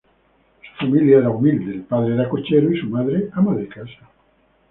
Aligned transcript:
Su 0.61 0.77
familia 0.87 1.19
era 1.19 1.29
humilde: 1.29 1.73
el 1.75 1.81
padre 1.83 2.15
era 2.15 2.27
cochero 2.27 2.73
y 2.73 2.79
su 2.79 2.87
madre 2.87 3.29
ama 3.35 3.53
de 3.53 3.67
casa. 3.67 3.99